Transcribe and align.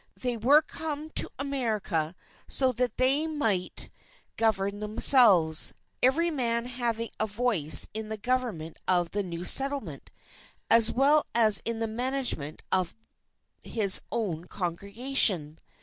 They 0.19 0.35
were 0.35 0.63
come 0.63 1.11
to 1.11 1.29
America 1.37 2.15
so 2.47 2.71
that 2.71 2.97
they 2.97 3.27
might 3.27 3.91
govern 4.35 4.79
themselves, 4.79 5.75
every 6.01 6.31
man 6.31 6.65
having 6.65 7.11
a 7.19 7.27
voice 7.27 7.87
in 7.93 8.09
the 8.09 8.17
government 8.17 8.77
of 8.87 9.11
the 9.11 9.21
new 9.21 9.43
settlement 9.43 10.09
as 10.71 10.89
well 10.91 11.27
as 11.35 11.61
in 11.65 11.77
the 11.81 11.85
management 11.85 12.63
of 12.71 12.95
his 13.61 14.01
own 14.11 14.45
congregation. 14.45 15.59